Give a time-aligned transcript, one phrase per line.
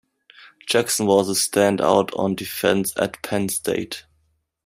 [0.65, 4.07] Jackson was a standout on defense at Penn State.